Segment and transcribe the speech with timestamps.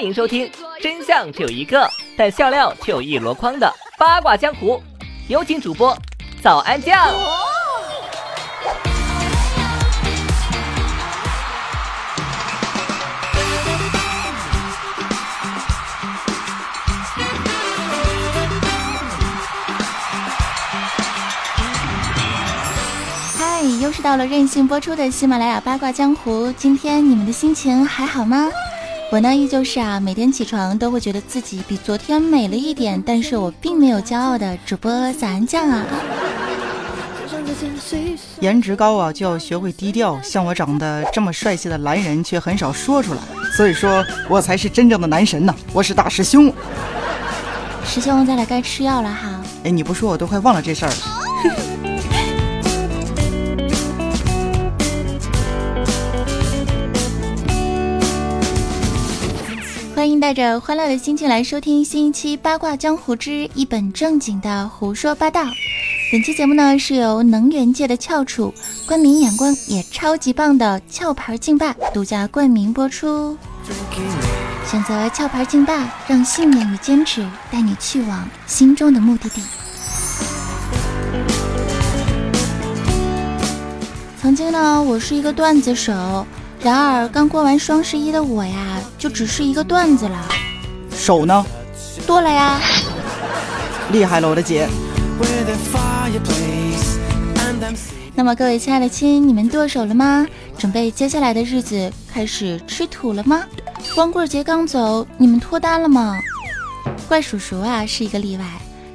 [0.00, 0.50] 欢迎收听
[0.80, 1.86] 真相只有一个，
[2.16, 4.82] 但笑料却有一箩筐的八卦江湖。
[5.28, 5.94] 有请主播
[6.40, 6.96] 早安酱。
[23.38, 26.50] 嗨，又是到了任性播出的喜马拉雅八卦江湖。
[26.56, 28.48] 今天你们的心情还好吗？
[29.12, 35.84] 我呢，依旧是啊，每天起床都会觉得自己比昨天美了一点，但是我并没有骄傲的主播早安酱啊。
[38.38, 40.20] 颜值高啊，就要学会低调。
[40.22, 43.20] 像我长得这么帅气的男人，却很少说出来，
[43.56, 45.52] 所以说我才是真正的男神呢。
[45.72, 46.52] 我是大师兄，
[47.84, 49.40] 师兄，咱俩该吃药了哈。
[49.64, 50.96] 哎，你不说我都快忘了这事儿了。
[60.00, 65.42] 欢迎带着欢乐的心情来收听新一期《八卦江湖之一本正经的胡说八道》。
[66.10, 68.54] 本期节目呢是由能源界的翘楚、
[68.86, 73.36] 冠名眼光也超级棒的壳牌劲霸独家冠名播出。
[74.66, 79.42] 选择壳牌劲霸，让信念与坚持带你去往心中的目的地。
[84.18, 86.26] 曾经呢，我是一个段子手。
[86.62, 90.28] 然而，刚过完双十一的我呀，就只是一个段子了。
[90.90, 91.46] 手呢？
[92.06, 92.60] 剁了呀！
[93.90, 94.68] 厉害了，我的姐。
[98.14, 100.26] 那么，各位亲爱的亲，你们剁手了吗？
[100.58, 103.42] 准备接下来的日子开始吃土了吗？
[103.94, 106.18] 光棍节刚走，你们脱单了吗？
[107.08, 108.44] 怪叔叔啊，是一个例外。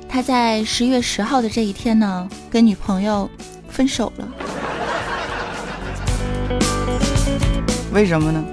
[0.07, 3.27] 他在十月十号的这一天呢，跟女朋友
[3.67, 4.27] 分手了。
[7.95, 8.43] 为什么呢？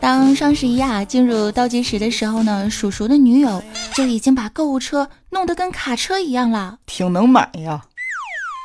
[0.00, 3.62] 当双十一啊进入倒计时的时候呢，叔叔的女友
[3.92, 7.84] 就已经把购物车弄得跟卡车一样了，挺能买呀。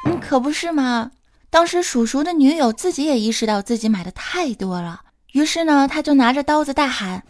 [0.07, 1.11] 嗯，可不是嘛。
[1.49, 5.01] 当时叔叔的女友自己也意识到自己买的太多了，
[5.33, 7.21] 于是呢，他就拿着刀子大喊：“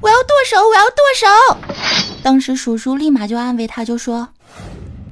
[0.00, 4.26] 我要剁手，我要剁手！”当时叔叔立马就安慰他，就说：“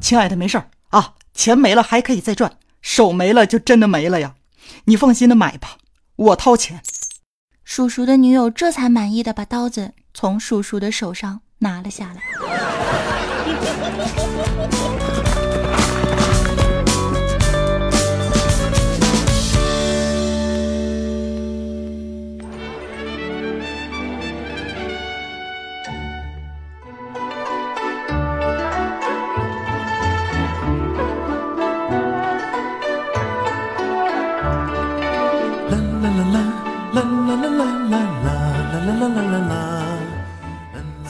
[0.00, 4.32] 亲爱的，没事儿啊，钱没了还可以再赚，手没了就真的没了呀。”
[4.84, 5.78] 你放心的买吧，
[6.16, 6.82] 我掏钱。
[7.64, 12.22] 叔叔的女友这才满意的把刀子从叔叔的手上拿了下来。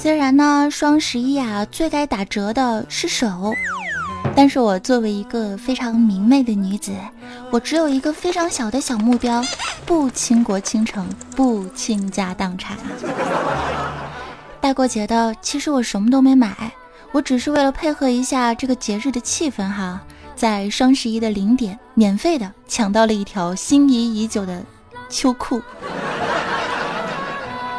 [0.00, 3.52] 虽然呢，双十一啊最该打折的是手，
[4.36, 6.92] 但是我作为一个非常明媚的女子，
[7.50, 9.42] 我只有一个非常小的小目标：
[9.84, 11.04] 不倾国倾城，
[11.34, 12.78] 不倾家荡产。
[14.62, 16.72] 大过节的，其实我什么都没买，
[17.10, 20.00] 我只是为了配合一下这个节日的气氛哈，
[20.36, 24.62] 在双十一的零点，免费的抢到了一条心仪已久的
[25.10, 25.60] 秋裤。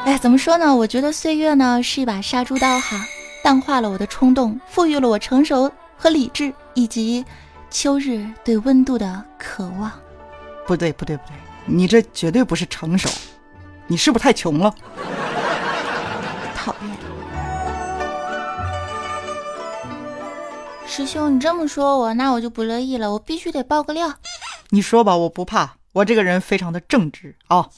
[0.09, 0.75] 哎，怎么说呢？
[0.75, 3.05] 我觉得岁月呢是一把杀猪刀哈，
[3.43, 7.23] 淡化了我的冲动，赋予了我成熟和理智，以及
[7.69, 9.91] 秋日对温度的渴望。
[10.65, 11.33] 不对，不对，不对，
[11.67, 13.07] 你这绝对不是成熟，
[13.85, 14.73] 你是不是太穷了？
[16.55, 16.89] 讨厌！
[20.87, 24.11] 师兄，你这么说我，那我就不乐意了，我必须得爆个料。
[24.71, 27.69] 你说吧，我不怕，我这个人非常的正直啊。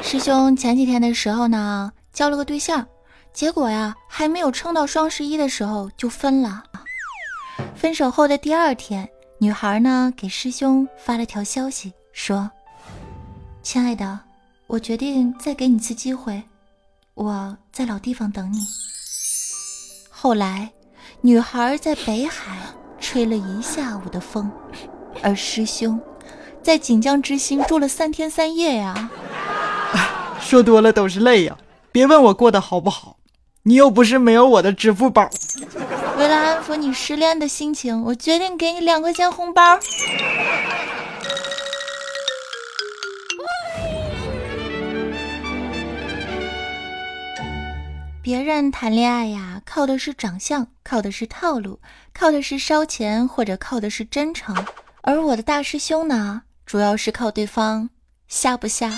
[0.00, 2.86] 师兄前几天的时候呢，交了个对象，
[3.32, 6.62] 结果呀，还没有撑到双十一的时候就分了。
[7.74, 9.08] 分手后的第二天，
[9.38, 12.50] 女孩呢给师兄发了条消息，说
[13.62, 14.18] ：“亲爱的，
[14.66, 16.42] 我决定再给你次机会，
[17.14, 18.58] 我在老地方等你。”
[20.10, 20.70] 后来，
[21.20, 22.56] 女孩在北海
[23.00, 24.50] 吹了一下午的风，
[25.22, 26.00] 而师兄
[26.62, 29.10] 在锦江之星住了三天三夜呀。
[30.42, 31.56] 说多了都是泪呀！
[31.90, 33.16] 别问我过得好不好，
[33.62, 35.30] 你又不是没有我的支付宝。
[36.18, 39.78] 为了安抚你失恋的心情，我决定给你两块钱红包。
[48.22, 51.80] 别人谈恋爱呀，靠的是长相，靠的是套路，
[52.14, 54.54] 靠的是烧钱，或者靠的是真诚。
[55.00, 57.90] 而我的大师兄呢，主要是靠对方
[58.28, 58.92] 瞎不瞎。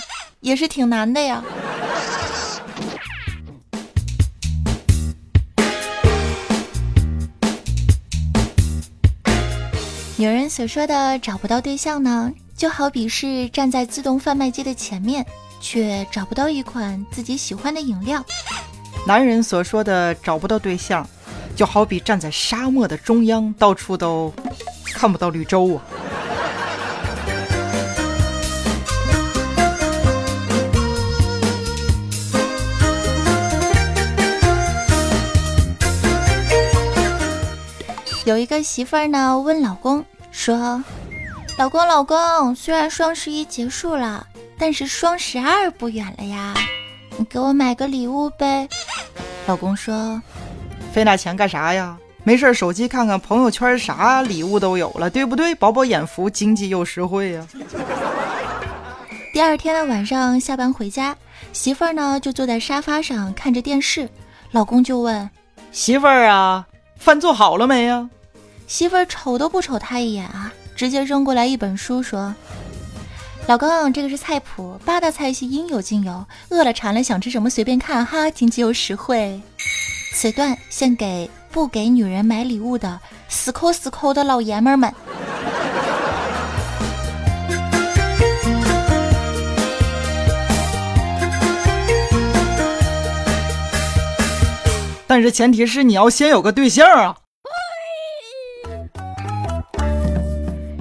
[0.44, 1.42] 也是挺难的呀。
[10.16, 15.24] 女人所说的找不到对象呢就好比是站在自动贩卖机的前面
[15.60, 18.22] 却找不到一款自己喜欢的饮料。
[19.06, 21.08] 男人所说的找不到对象
[21.56, 24.32] 就好比站在沙漠的中央到处都
[24.84, 25.93] 看不到绿洲啊。
[38.24, 40.82] 有一个媳妇儿呢，问老公说
[41.58, 44.26] ：“老公，老公，虽然双十一结束了，
[44.58, 46.54] 但是双十二不远了呀，
[47.18, 48.66] 你给我买个礼物呗。”
[49.46, 50.22] 老公说
[50.90, 51.98] ：“费那钱干啥呀？
[52.22, 55.54] 没事，手机看看朋友圈，啥礼物都有了，对不对？
[55.54, 57.46] 饱饱眼福，经济又实惠呀。
[59.34, 61.14] ”第二天的晚上下班回家，
[61.52, 64.08] 媳妇儿呢就坐在沙发上看着电视，
[64.52, 65.28] 老公就问
[65.70, 68.08] ：“媳妇儿啊，饭做好了没呀？”
[68.66, 72.34] 媳妇儿瞅都不瞅他一眼啊，直接扔过来一本书，说
[73.46, 79.40] ：“老公，这个是菜谱，八大菜系应有尽有，饿了馋了想吃什么随便看哈，经济又实惠。”
[80.14, 84.94] 此段献给不给女人买礼物的死抠死抠的老爷们们。
[95.14, 97.16] 但是前提是你要先有个对象啊。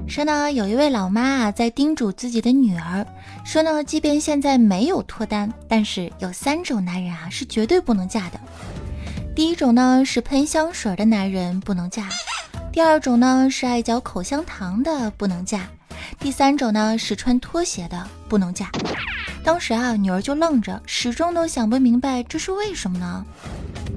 [0.07, 3.05] 说呢，有一位老妈啊，在叮嘱自己的女儿
[3.45, 8.39] 说呢，即便现在没有脱单，但是有三种男人啊是绝对不能嫁的。
[9.35, 12.09] 第一种呢是喷香水的男人不能嫁，
[12.71, 15.61] 第二种呢是爱嚼口香糖的不能嫁，
[16.17, 18.71] 第三种呢是穿拖鞋的不能嫁。
[19.43, 23.23] 当时啊，女儿就愣着，始终都想不明白这是为什么呢？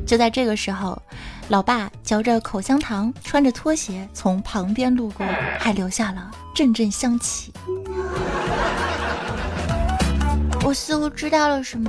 [0.06, 1.00] 就在这个时候。
[1.48, 5.24] 老爸嚼着口香糖，穿着拖鞋从旁边路过，
[5.60, 7.52] 还留下了阵阵香气。
[10.64, 11.88] 我似乎知道了什么。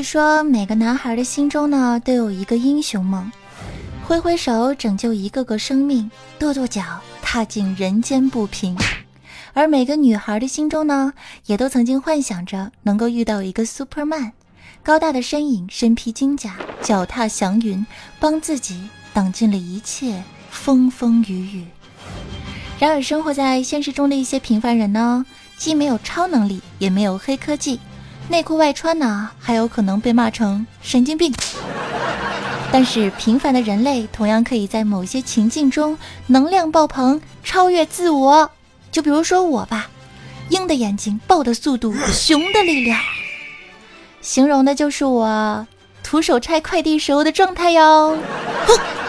[0.00, 3.30] 据说每个男孩的心中呢，都有一个英雄梦，
[4.02, 6.82] 挥挥手拯救一个个生命，跺跺脚
[7.20, 8.74] 踏进人间不平；
[9.52, 11.12] 而每个女孩的心中呢，
[11.44, 14.32] 也都曾经幻想着能够遇到一个 Superman，
[14.82, 17.84] 高大的身影，身披金甲，脚踏祥云，
[18.18, 21.66] 帮自己挡尽了一切风风雨雨。
[22.78, 25.26] 然而，生活在现实中的一些平凡人呢，
[25.58, 27.78] 既没有超能力，也没有黑科技。
[28.30, 31.34] 内裤外穿呢，还有可能被骂成神经病。
[32.70, 35.98] 但是平凡的人类同样可以在某些情境中
[36.28, 38.48] 能量爆棚，超越自我。
[38.92, 39.88] 就比如说我吧，
[40.48, 43.00] 鹰的眼睛，豹的速度，熊的力量，
[44.20, 45.66] 形容的就是我
[46.04, 48.16] 徒手拆快递时候的状态哟。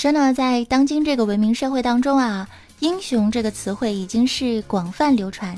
[0.00, 5.54] 说呢，在当今这个文明社会当中啊，英雄这个词汇已经是广泛流传，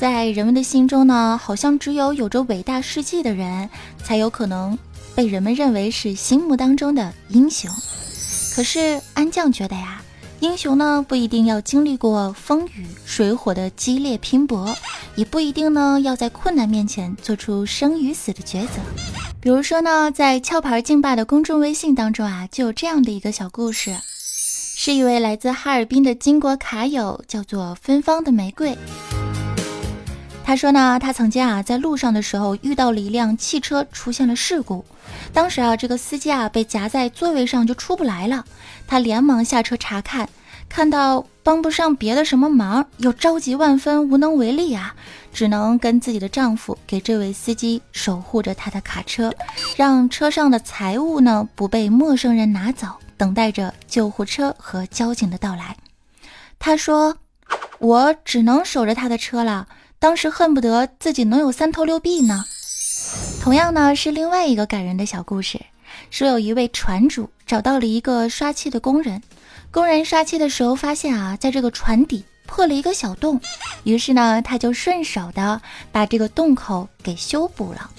[0.00, 3.70] 在人们的心中呢，好像只有有着伟大事迹的人，
[4.02, 4.76] 才有可能
[5.14, 7.70] 被人们认为是心目当中的英雄。
[8.56, 10.02] 可是安将觉得呀，
[10.40, 14.76] 英雄呢不一定要经历过风雨水火的激烈拼搏，
[15.14, 19.15] 也不一定呢要在困难面前做出生与死的抉择。
[19.46, 23.96] 比如说呢，在壳牌劲霸的公众微信当中啊，就有这样的一个小故事，
[24.74, 28.76] 是一位来自哈尔滨的金国卡友，叫做芬芳的玫瑰。
[30.44, 34.84] 他说呢，他曾经啊在路上的时候遇到了一辆汽车出现了事故，
[35.32, 38.44] 当时啊这个司机啊被夹在座位上就出不来了，
[38.88, 40.28] 他连忙下车查看。
[40.68, 44.94] 看到帮不上别的什么忙，又着急万分，无能为力啊，
[45.32, 49.32] 只能跟自己的丈夫给这位司机守护着他的卡车，
[49.76, 55.76] 让车上的财物呢不被陌生人拿走，等待着救护车和交警的到来。
[56.58, 57.16] 他说
[57.78, 59.66] ：“我只能守着他的车了，
[59.98, 62.44] 当时恨不得自己能有三头六臂呢。”
[63.40, 65.60] 同样呢，是另外一个感人的小故事，
[66.10, 69.22] 说有一位船主找到了一个刷漆的工人。
[69.76, 73.38] 工人刷漆的时候发现啊在这个船底破了一个小洞
[73.84, 75.60] 于是呢他就顺手的
[75.92, 77.90] 把这个洞口给修补了。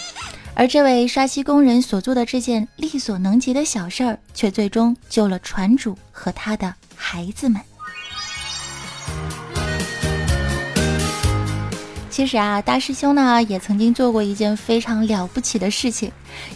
[0.56, 7.62] 而这位刷漆工人所做的这件力所能及的小事儿却最终救了船主和他的孩子们。
[12.10, 16.12] 其实啊大师兄呢也曾经做过一件非常了不起的事情。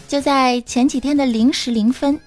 [0.08, 2.18] 就在前几天的零时零分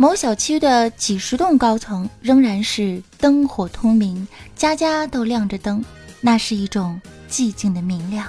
[0.00, 4.26] 某小区的几十栋高层仍然是灯火通明，
[4.56, 5.84] 家家都亮着灯，
[6.22, 8.26] 那是一种寂静的明亮。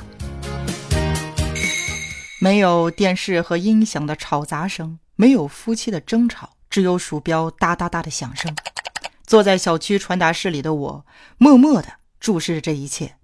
[2.41, 8.53] 没有电视和音响的吵杂声，没有夫妻的争吵，只有鼠标哒哒哒的响声。
[9.25, 11.05] 坐在小区传达室里的我，
[11.37, 11.87] 默默地
[12.19, 13.15] 注视着这一切。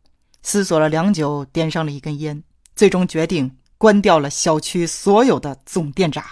[0.42, 2.42] 思索了良久，点上了一根烟，
[2.77, 6.25] 最终决定关掉了小区所有的总电闸。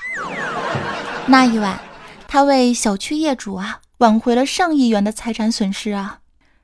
[1.27, 1.77] 那一晚，
[2.35, 6.19] 他为小区业主啊挽回了上亿元的财产损失啊。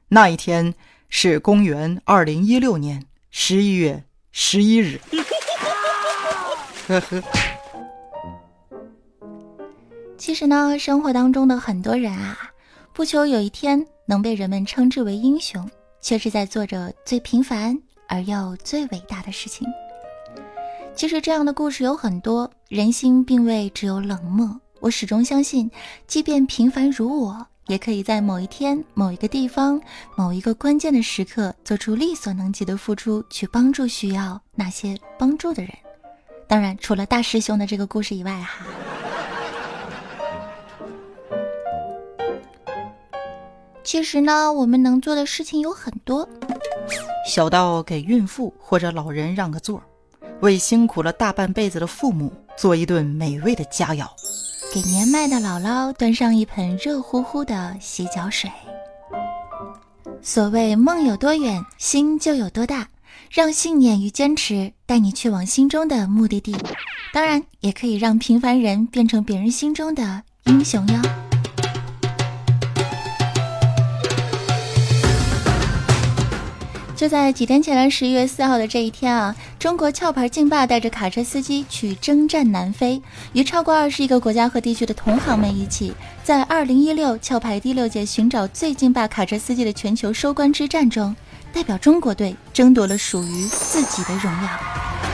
[0.10, 0.74] 那一天
[1.08, 5.00] 是公元二零一六年十一月十一日。
[6.90, 7.24] 呵呵。
[10.18, 12.38] 其实呢，生活当中的很多人啊，
[12.92, 15.66] 不求有一天能被人们称之为英雄。
[16.01, 19.66] 却是在做着最平凡而又最伟大的事情。
[20.94, 24.60] 其实这样的故事有很多，人心并未只有冷漠。
[24.81, 25.69] 我始终相信，
[26.07, 29.79] 即便平凡如我，也可以在某一天、某一个地方、
[30.15, 35.71] 某一个关键的时刻，做出力所能及的付出，去帮助需要那些帮助的人。
[36.47, 38.65] 当然，除了大师兄的这个故事以外，哈。
[43.83, 46.27] 其实呢，我们能做的事情有很多，
[47.29, 49.79] 小到给孕妇或者老人让个座，
[50.39, 54.07] 为辛苦了大半辈子的父母做一顿美味的佳肴，
[54.74, 58.50] 给年迈的姥姥端上一盆热乎乎的洗脚水。
[60.22, 62.88] 所谓梦有多远，心就有多大，
[63.30, 66.56] 让信念与坚持带你去往心中的目的地。
[67.12, 71.30] 当然，也可以让平凡人变成别人心中的英雄哟。
[77.01, 83.01] 就在几天前的十一月四号的这一天啊，中国壳牌劲霸带着卡车司机去征战南非，
[83.34, 91.15] 与超过二十一个国家和地区的同行们一起，在二零一六壳牌第六届寻找最劲霸卡车司机的全球收官之战中，
[91.51, 95.11] 代表中国队争夺了属于自己的荣耀。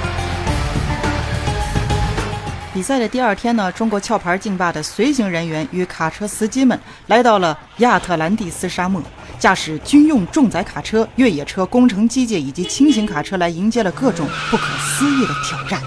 [2.78, 9.02] 比赛的第二天呢，中国壳牌劲霸的随行人员与卡车司机们来到了亚特兰蒂斯沙漠。
[9.40, 15.82] 驾驶军用重载卡车、越野车、工程机械以及轻型卡车来迎接了各种不可思议的挑战。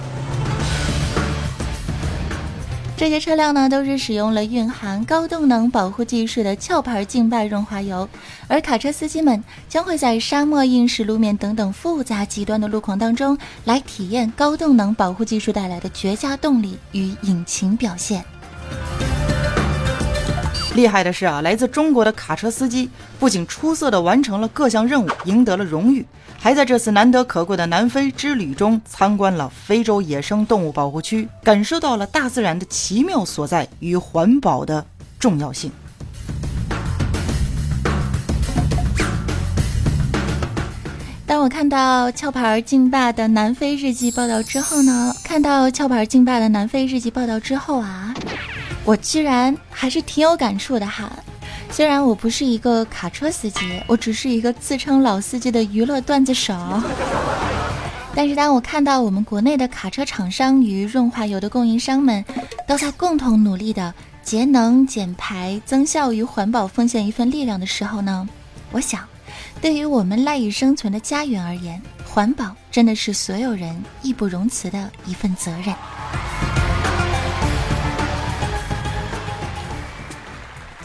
[3.01, 8.07] 这些车辆呢，都是使用了蕴含高动能保护技术的壳牌劲霸润滑油，
[8.47, 18.23] 而卡车司机们将会在沙漠、硬石路面等等复杂极端的路况当中，来体验高动能保护技术带来的绝佳动力与引擎表现。
[20.75, 26.05] 厉害的是啊，来自中国的卡车司机不仅出色的完成了各项任务，赢得了荣誉，
[26.43, 34.83] 还在这次难得可贵的南非之旅中参观了非洲野生动物保护区，感受到了大自然的奇妙所在与环保的
[35.19, 35.71] 重要性。
[41.27, 45.15] 当我看到壳牌劲霸的南非日记报道之后呢？
[45.23, 48.15] 看到壳牌劲霸的南非日记报道之后啊。
[48.83, 51.13] 我居然还是挺有感触的哈，
[51.73, 56.55] 虽然我不是一个卡车司机，我只是一个自称老司机的娱乐段子手，
[58.15, 62.23] 但是当我看到我们国内的卡车厂商与润滑油的供应商们
[62.67, 68.29] 都在共同努力的节能减排、增效与环保奉献一份力量的时候呢，
[68.73, 69.03] 我想，
[69.61, 75.75] 对于我们赖以生存的家园而言，环保真的是所有人义不容辞的一份责任。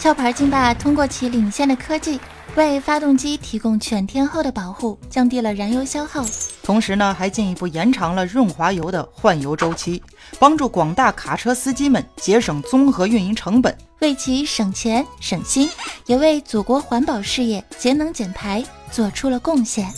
[0.06, 2.20] 壳牌劲霸通过其领先的科技，
[2.54, 6.24] 为发动机提供全天候的保护，降低了燃油消耗，
[6.62, 10.04] 同时呢，还进一步延长了润滑油的换油周期，
[10.38, 15.68] 帮助广大卡车司机们节省综合运营成本，为其省钱省心，
[16.06, 19.92] 也为祖国环保事业节能减排做出了贡献。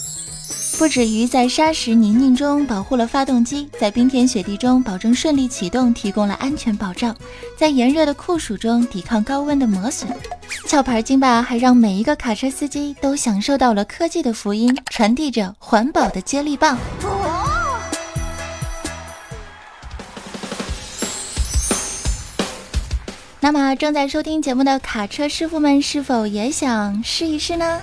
[0.77, 7.11] 不止于在沙石泥泞中保护了发动机，在冰天雪地中保证顺利启动，提供了安全保障；
[7.57, 10.07] 在炎热的酷暑中抵抗高温的磨损。
[10.69, 16.77] 壳牌金霸还让每一个卡车司机都享受到了科技的福音，传递着环保的接力棒。
[23.39, 27.81] 那么，正在收听节目的卡车师傅们，是否也想试一试呢？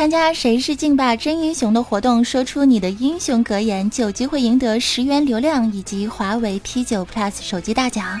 [0.00, 8.18] 参加“谁是劲霸真英雄”的活动，说出你的英雄格言，就有机会赢得十元流量以及华为 P9 Plus 手机大奖。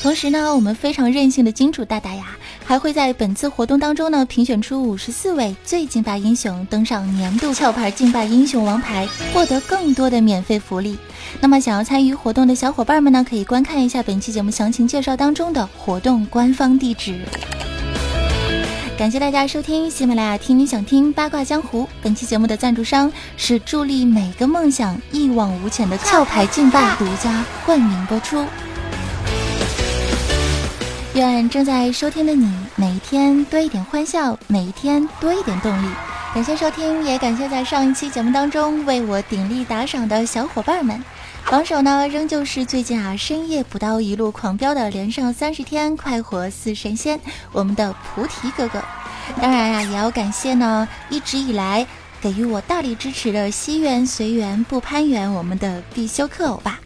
[0.00, 10.96] 同时呢，我们非常任性的金主大大呀，还会在本次活动当中呢，评选出五十四位最劲霸英雄登上年度壳牌劲霸英雄王牌，获得更多的免费福利。
[11.40, 17.18] 那么想要参与活动的小伙伴们呢，可以观看一下本期节目详情介绍当中的活动官方地址。
[18.96, 21.86] 感谢大家收听喜马拉雅听你想听八卦江湖。
[22.00, 28.42] 本期节目的赞助商是助力每个梦想一往无前的壳牌劲霸独家冠名播出。
[31.12, 35.86] 愿正在收听的你每一天多一点欢笑，每一天多一点动力。
[36.32, 40.98] 感谢收听，也感谢在上一期节目当中为我鼎力打赏的小伙伴们。
[41.48, 47.20] 榜首呢，仍旧是最近啊深夜补刀一路狂飙的连上三十天快活似神仙，
[47.52, 48.82] 我们的菩提哥哥。
[49.40, 51.86] 当然啊，也要感谢呢一直以来
[52.20, 56.80] 给予我大力支持的西园随缘不攀缘，我们的必修课欧巴。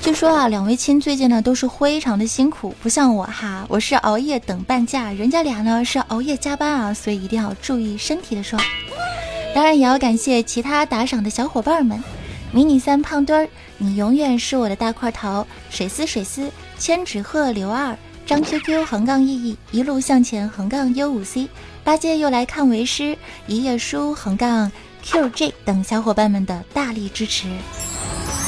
[0.00, 8.60] 据说啊，两位亲最近呢都是非常的辛苦，不像我哈，我是熬夜等半价，人家俩呢是熬夜加班啊，所以一定要注意身体的说。
[9.52, 12.00] 当然也要感谢其他打赏的小伙伴们。
[12.54, 15.44] 迷你三胖墩儿，你永远是我的大块头。
[15.70, 21.48] 水丝水丝，千纸鹤刘二，张 QQ 横杠 EE，一路向前横杠 U 五 C，
[21.82, 23.18] 八戒又来看为师，
[23.48, 24.70] 一页书横杠
[25.04, 27.48] QJ 等小伙伴们的大力支持。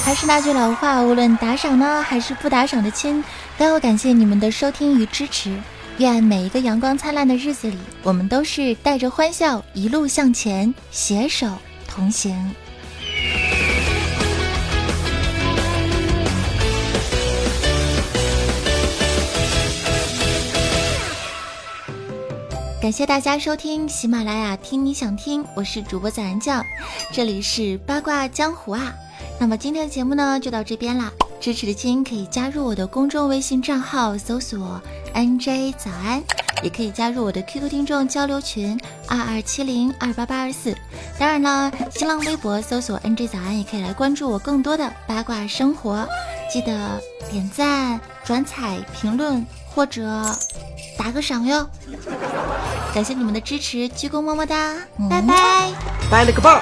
[0.05, 3.25] 还是那句老话，无论打赏呢还是不打赏的亲，
[3.59, 5.61] 都要感谢你们的收听与支持。
[5.99, 11.49] 愿每一个阳光灿烂的日子里，我们都是带着欢笑一路向前，携手
[11.89, 12.55] 同行。
[22.87, 26.65] 感谢大家收听喜马拉雅听你想听，我是主播早安酱，
[27.13, 28.95] 这里是八卦江湖啊。
[29.41, 34.81] 那么今天的节目呢就到这边啦，支持的亲可以加入我的公众微信账号，搜索
[35.15, 36.23] NJ 早安，
[36.63, 40.73] 也可以加入我的 QQ 听众交流群二二七零二八八二四。
[41.19, 46.09] 当然了，新浪微博搜索 NJ 早安，也可以来关注我更多的八卦生活。
[46.49, 49.45] 记得点赞、转采、评论
[49.77, 50.03] 或者。
[50.99, 51.69] 打个赏哟！
[52.95, 54.75] 感谢你们的支持，鞠躬么么哒，
[55.11, 55.71] 拜拜，
[56.11, 56.59] 拜了个棒！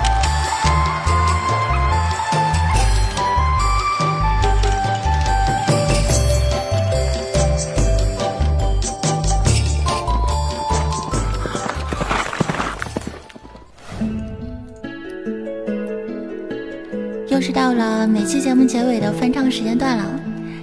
[17.29, 20.05] 又是到了每期节目结尾的翻唱时间段了，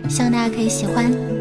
[0.10, 1.41] 希望大家可以喜欢。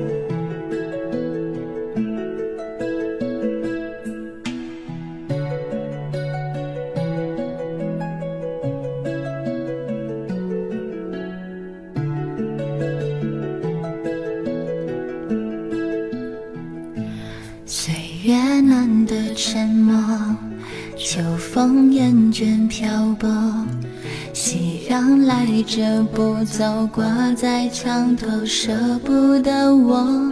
[26.21, 30.31] 不走，挂在墙头，舍不得我。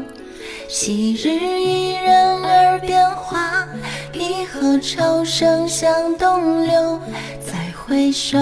[0.68, 1.30] 昔日
[1.62, 3.66] 伊人耳边话，
[4.12, 7.00] 一河潮声向东流。
[7.42, 8.38] 再回首，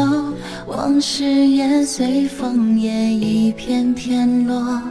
[0.67, 4.83] 往事也随风也一片片落。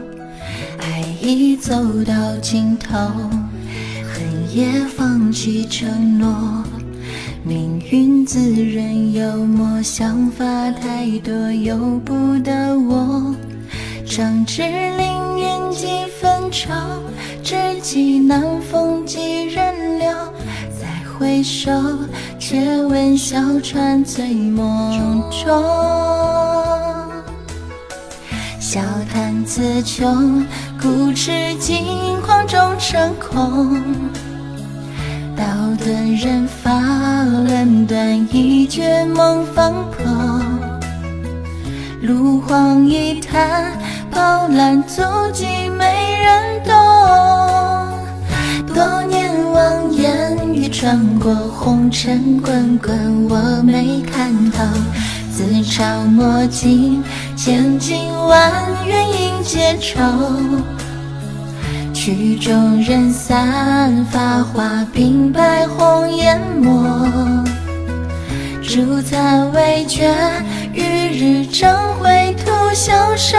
[0.78, 1.74] 爱已走
[2.06, 2.96] 到尽头，
[4.02, 6.64] 恨也放弃承诺。
[7.46, 10.44] 命运自认幽默，想法
[10.82, 13.32] 太多，由不得我。
[14.04, 15.86] 长知凌云几
[16.20, 16.72] 分愁，
[17.44, 20.10] 知己难逢几人留。
[20.76, 21.70] 再回首，
[22.36, 25.62] 却闻小船醉梦中。
[28.58, 28.80] 笑
[29.12, 30.44] 谈词穷，
[30.82, 33.80] 故痴惊慌中成空。
[35.36, 35.44] 刀
[35.84, 36.72] 钝人发
[37.26, 40.04] 冷断，一绝梦方破。
[42.02, 43.72] 路荒一叹，
[44.10, 45.84] 饱览足迹没
[46.22, 46.74] 人懂。
[48.74, 54.62] 多年望眼欲穿过，红尘滚滚我没看透。
[55.32, 57.02] 自嘲墨镜，
[57.36, 58.52] 千金万
[58.86, 60.00] 缘应结愁。
[62.06, 67.44] 曲终人散，发花鬓白红颜没。
[68.62, 70.14] 烛残未觉，
[70.72, 73.36] 与日争辉徒消瘦。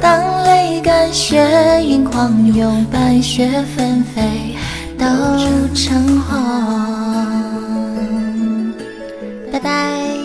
[0.00, 1.46] 当泪干，血
[1.84, 4.56] 盈眶涌，白雪纷飞
[4.96, 5.04] 都
[5.74, 6.40] 成红。
[9.52, 10.21] 拜拜。